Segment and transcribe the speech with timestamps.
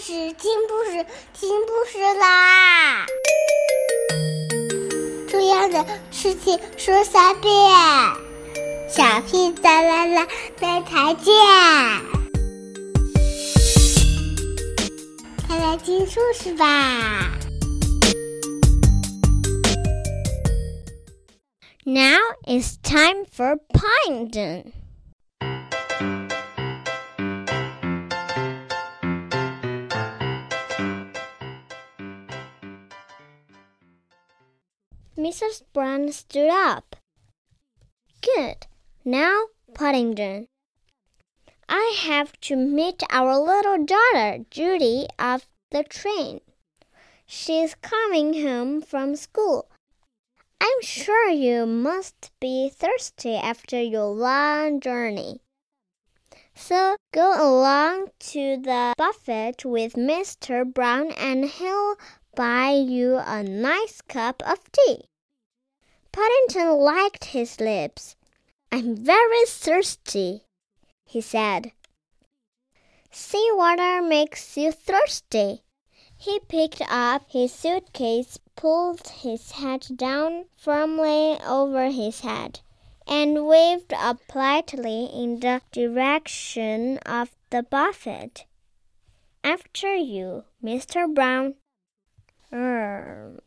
[0.00, 1.04] 事，听故事，
[1.34, 3.04] 听故事啦！
[5.28, 7.52] 重要的事情说三遍，
[8.88, 10.26] 小屁哒啦啦，
[10.58, 11.34] 明天见！
[15.46, 17.30] 快来听故事吧
[21.84, 24.72] ！Now it's time for Paddington.
[35.30, 35.62] Mrs.
[35.72, 36.96] Brown stood up.
[38.20, 38.66] Good.
[39.04, 39.44] Now,
[39.74, 40.48] Paddington.
[41.68, 46.40] I have to meet our little daughter, Judy, off the train.
[47.26, 49.70] She's coming home from school.
[50.60, 55.42] I'm sure you must be thirsty after your long journey.
[56.56, 60.64] So go along to the buffet with Mr.
[60.64, 61.94] Brown and he'll
[62.34, 65.04] buy you a nice cup of tea.
[66.12, 68.16] Paddington liked his lips.
[68.72, 70.42] I'm very thirsty,
[71.04, 71.70] he said.
[73.12, 75.62] Sea water makes you thirsty.
[76.16, 82.60] He picked up his suitcase, pulled his hat down firmly over his head,
[83.06, 88.46] and waved up politely in the direction of the buffet.
[89.44, 91.12] After you, Mr.
[91.12, 91.54] Brown.
[92.52, 93.40] Er.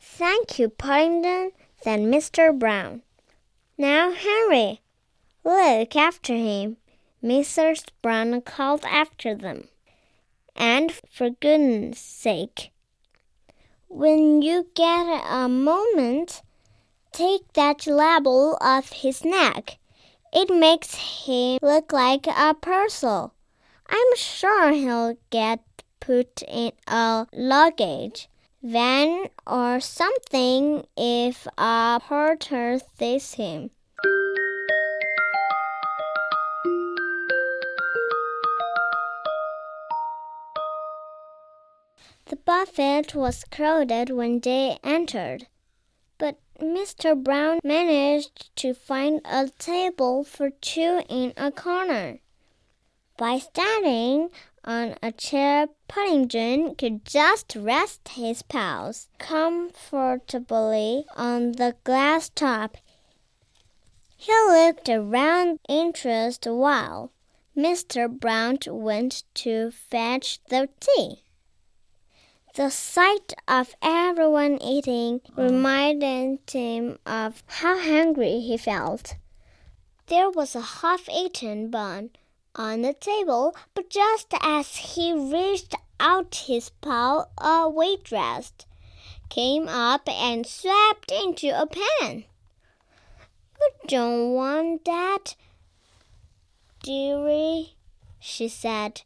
[0.00, 1.52] Thank you, Paddington
[1.86, 2.52] said Mr.
[2.58, 3.00] Brown.
[3.78, 4.80] Now, Henry,
[5.44, 6.78] look after him,
[7.22, 7.84] Mrs.
[8.02, 9.68] Brown called after them.
[10.56, 12.72] And for goodness sake,
[13.86, 16.42] when you get a moment,
[17.12, 19.78] take that label off his neck.
[20.32, 23.32] It makes him look like a parcel.
[23.88, 25.60] I'm sure he'll get
[26.00, 28.28] put in a luggage
[28.62, 33.70] van or something if a porter sees him.
[42.26, 45.46] The buffet was crowded when they entered,
[46.18, 47.14] but Mr.
[47.14, 52.18] Brown managed to find a table for two in a corner.
[53.18, 54.28] By standing
[54.62, 62.76] on a chair, Paddington could just rest his paws comfortably on the glass top.
[64.18, 67.10] He looked around interest while
[67.56, 68.06] Mr.
[68.06, 71.22] Brown went to fetch the tea.
[72.54, 79.16] The sight of everyone eating reminded him of how hungry he felt.
[80.08, 82.10] There was a half eaten bun
[82.56, 88.52] on the table, but just as he reached out his paw, a waitress
[89.28, 92.24] came up and swept into a pan.
[93.60, 95.36] You don't want that,
[96.82, 97.76] dearie,
[98.18, 99.02] she said,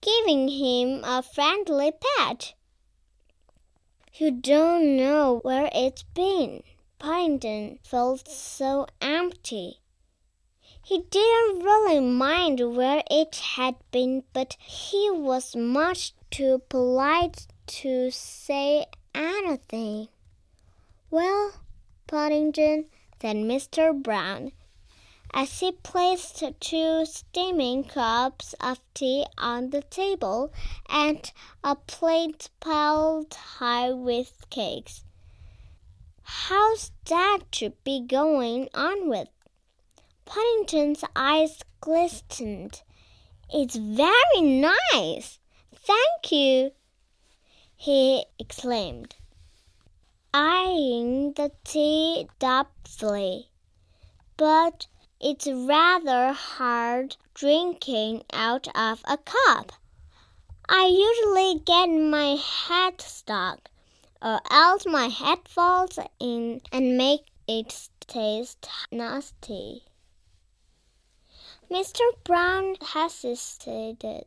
[0.00, 2.54] giving him a friendly pat.
[4.14, 6.62] You don't know where it's been.
[6.98, 9.78] Paddington felt so empty.
[10.88, 18.10] He didn't really mind where it had been, but he was much too polite to
[18.10, 20.08] say anything.
[21.10, 21.52] Well,
[22.06, 22.86] Paddington,
[23.20, 24.02] said Mr.
[24.02, 24.52] Brown,
[25.34, 30.54] as he placed two steaming cups of tea on the table
[30.88, 31.30] and
[31.62, 35.04] a plate piled high with cakes.
[36.22, 39.28] How's that to be going on with?
[40.28, 42.82] Paddington's eyes glistened.
[43.50, 45.38] It's very nice.
[45.74, 46.72] Thank you,
[47.74, 49.16] he exclaimed,
[50.34, 53.48] eyeing the tea doubtfully.
[54.36, 54.86] But
[55.18, 59.72] it's rather hard drinking out of a cup.
[60.68, 63.70] I usually get my head stuck,
[64.20, 69.87] or else my head falls in and make it taste nasty.
[71.70, 72.00] Mr.
[72.24, 74.24] Brown hesitated.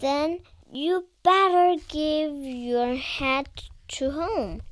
[0.00, 0.40] Then
[0.72, 4.62] you better give your hat to home.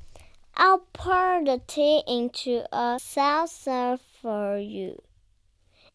[0.57, 5.01] I'll pour the tea into a saucer for you.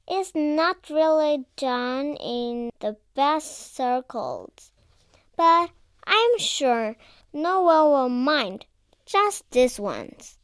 [0.09, 4.73] It's not really done in the best circles,
[5.37, 5.71] but
[6.07, 6.97] I'm sure
[7.35, 8.65] no one will mind,
[9.05, 10.39] just this once.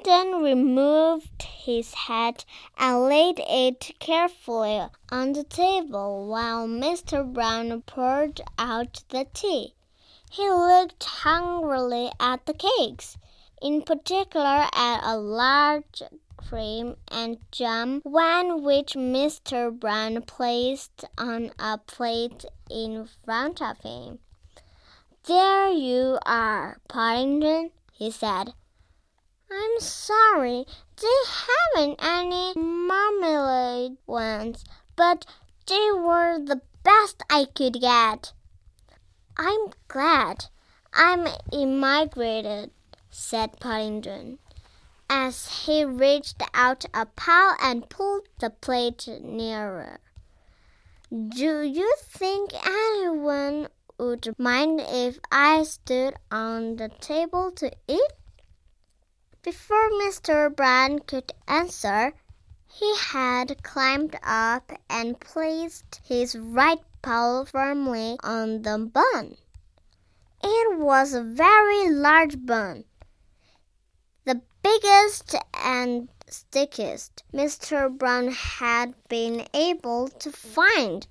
[0.00, 2.44] Paddington removed his hat
[2.76, 7.24] and laid it carefully on the table while Mr.
[7.32, 9.74] Brown poured out the tea.
[10.30, 13.18] He looked hungrily at the cakes,
[13.60, 16.02] in particular at a large
[16.36, 19.76] cream and jam one which Mr.
[19.76, 24.20] Brown placed on a plate in front of him.
[25.24, 28.54] There you are, Paddington, he said.
[29.50, 30.66] I'm sorry
[31.00, 34.64] they haven't any marmalade ones,
[34.94, 35.24] but
[35.66, 38.32] they were the best I could get.
[39.38, 40.46] I'm glad
[40.92, 42.72] I'm immigrated,
[43.10, 44.38] said Paddington,
[45.08, 50.00] as he reached out a paw and pulled the plate nearer.
[51.10, 53.68] Do you think anyone
[53.98, 58.12] would mind if I stood on the table to eat?
[59.40, 60.54] Before Mr.
[60.54, 62.12] Brown could answer,
[62.66, 69.36] he had climbed up and placed his right paw firmly on the bun.
[70.42, 72.84] It was a very large bun,
[74.24, 77.96] the biggest and stickiest Mr.
[77.96, 81.06] Brown had been able to find,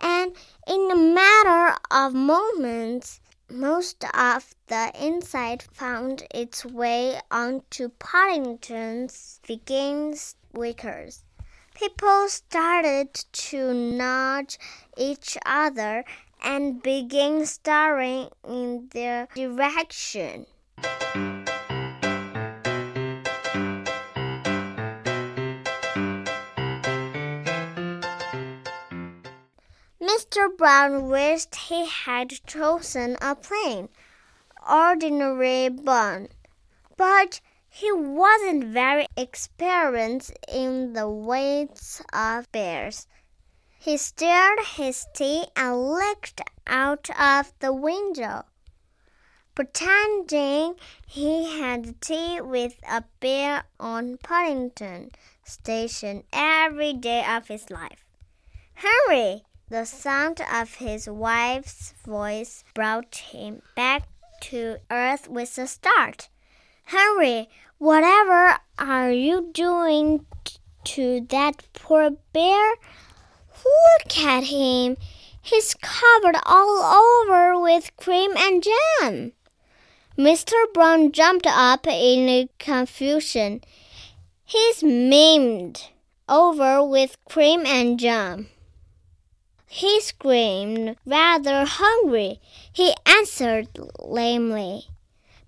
[0.00, 0.36] and
[0.68, 3.20] in a matter of moments
[3.50, 10.14] most of the inside found its way onto Paddington's vegan
[10.54, 11.22] wickers.
[11.74, 14.58] People started to nudge
[14.96, 16.04] each other
[16.42, 20.46] and began staring in their direction.
[30.36, 30.54] Mr.
[30.54, 33.88] Brown wished he had chosen a plain,
[34.70, 36.28] ordinary bun,
[36.98, 37.40] but
[37.70, 43.06] he wasn't very experienced in the ways of bears.
[43.78, 48.44] He stirred his tea and looked out of the window,
[49.54, 50.74] pretending
[51.06, 55.12] he had tea with a bear on Paddington
[55.44, 58.04] Station every day of his life.
[58.74, 59.45] Henry!
[59.68, 64.04] The sound of his wife's voice brought him back
[64.42, 66.28] to earth with a start.
[66.84, 67.48] Henry,
[67.78, 70.24] whatever are you doing
[70.84, 72.74] to that poor bear?
[73.64, 74.98] Look at him.
[75.42, 79.32] He's covered all over with cream and jam.
[80.16, 80.54] Mr.
[80.72, 83.62] Brown jumped up in confusion.
[84.44, 85.88] He's maimed
[86.28, 88.48] over with cream and jam.
[89.66, 92.40] He screamed, rather hungry.
[92.72, 93.68] He answered
[93.98, 94.86] lamely.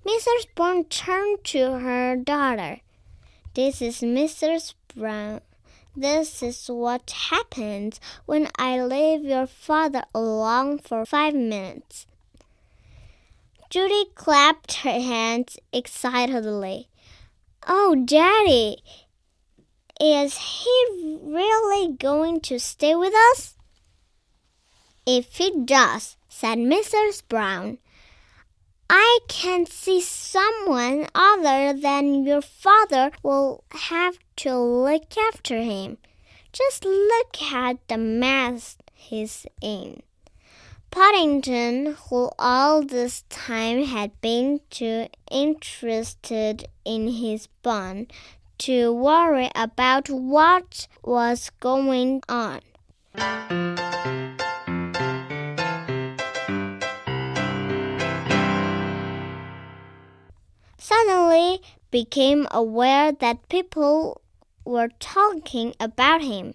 [0.05, 0.47] Mrs.
[0.55, 2.81] Brown turned to her daughter.
[3.55, 4.75] This is Mrs.
[4.95, 5.41] Brown.
[5.97, 12.07] This is what happens when I leave your father alone for five minutes.
[13.71, 16.89] Judy clapped her hands excitedly.
[17.67, 18.79] Oh, Daddy,
[20.01, 23.58] is he really going to stay with us?
[25.11, 27.23] If he does, said Mrs.
[27.27, 27.79] Brown,
[28.91, 35.97] I can see someone other than your father will have to look after him.
[36.53, 40.03] Just look at the mess he's in.
[40.91, 48.09] Paddington, who all this time had been too interested in his bun
[48.59, 52.61] to worry about what was going on.
[60.89, 64.23] Suddenly became aware that people
[64.65, 66.55] were talking about him.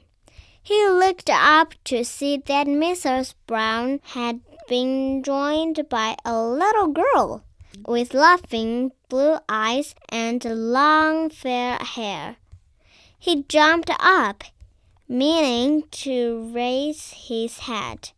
[0.63, 3.36] He looked up to see that Mrs.
[3.46, 7.44] Brown had been joined by a little girl
[7.86, 12.38] with laughing blue eyes and long fair hair.
[13.20, 14.46] He jumped up,
[15.08, 18.13] meaning to raise his hat,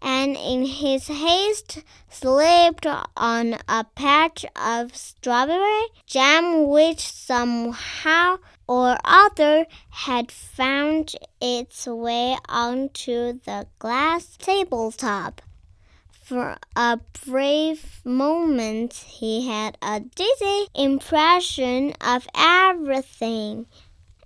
[0.00, 2.86] and in his haste slipped
[3.16, 13.40] on a patch of strawberry jam which somehow or other had found its way onto
[13.44, 15.40] the glass tabletop.
[16.22, 23.66] For a brief moment he had a dizzy impression of everything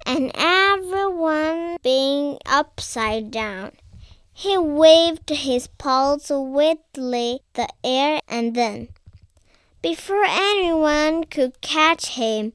[0.05, 3.73] and everyone being upside down.
[4.35, 8.89] He waved his paws wildly the air and then,
[9.83, 12.55] before anyone could catch him,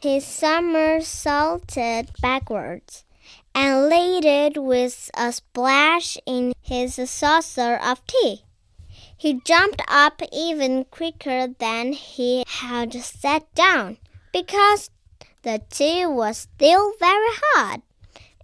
[0.00, 3.04] his somersaulted backwards
[3.54, 8.44] and landed with a splash in his saucer of tea.
[9.16, 13.98] He jumped up even quicker than he had sat down
[14.32, 14.88] because
[15.42, 17.82] the tea was still very hot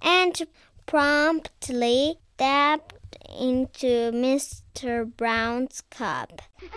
[0.02, 0.46] and
[0.84, 2.94] promptly dabbed
[3.38, 5.10] into Mr.
[5.16, 6.42] Brown's cup.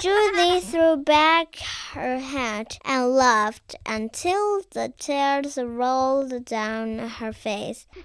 [0.00, 1.56] Judy threw back
[1.92, 7.86] her head and laughed until the tears rolled down her face.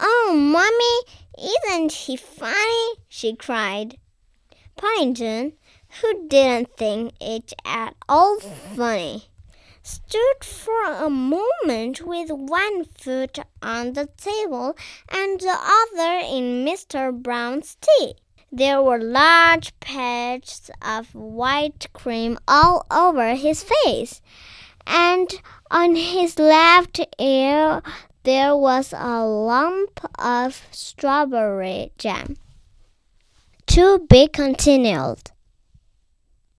[0.00, 2.94] oh, Mommy, isn't he funny?
[3.08, 3.96] she cried.
[4.76, 5.54] Paddington,
[6.00, 9.24] who didn't think it at all funny,
[9.84, 14.74] stood for a moment with one foot on the table
[15.12, 17.12] and the other in Mr.
[17.12, 18.14] Brown's tea.
[18.50, 24.22] There were large patches of white cream all over his face,
[24.86, 25.28] and
[25.70, 27.82] on his left ear
[28.22, 32.36] there was a lump of strawberry jam.
[33.66, 35.33] To be continued.